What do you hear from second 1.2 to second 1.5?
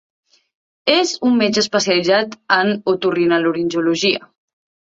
un